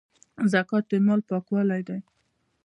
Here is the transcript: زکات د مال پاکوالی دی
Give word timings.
زکات 0.51 0.85
د 0.89 0.93
مال 1.05 1.21
پاکوالی 1.29 1.81
دی 1.87 1.99